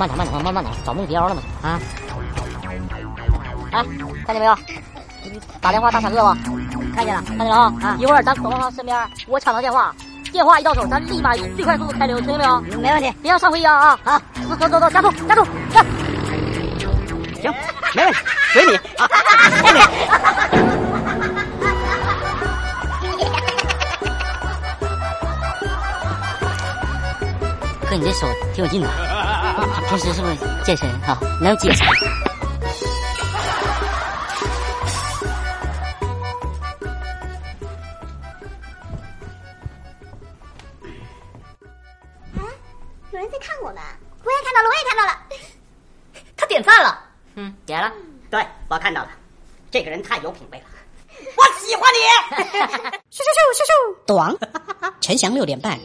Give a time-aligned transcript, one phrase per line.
[0.00, 1.42] 慢点，慢点，慢慢点，找目标了嘛？
[1.60, 1.78] 啊！
[3.70, 3.84] 哎，
[4.24, 4.56] 看见没有？
[5.60, 6.34] 打电话大傻个吧？
[6.94, 7.74] 看见了，看见了啊！
[7.82, 7.96] 啊！
[7.98, 9.94] 一会儿咱走到他身边，我抢他电话，
[10.32, 12.60] 电话一到手，咱立马以最快速度开溜，听见没有？
[12.80, 13.98] 没问题，别像上回一样啊！
[14.02, 14.18] 好，
[14.56, 15.84] 走走走，加速加速，加！
[17.42, 17.54] 行，
[17.94, 18.18] 没问题，
[18.54, 19.06] 随你啊！
[19.64, 19.80] 爱你。
[27.90, 28.88] 哥，你这手挺有劲的，
[29.88, 31.18] 平时是不是健身哈？
[31.40, 31.88] 能解馋？
[43.12, 43.82] 有人在看我们，
[44.24, 45.18] 我也看到了，我也看到了，
[46.36, 46.98] 他点赞了，
[47.34, 47.92] 嗯，点了，
[48.30, 49.10] 对我看到了，
[49.70, 50.64] 这个人太有品位了，
[51.36, 51.98] 我喜欢你。
[53.10, 54.34] 咻咻咻咻咻，短，
[55.00, 55.78] 陈翔六点半。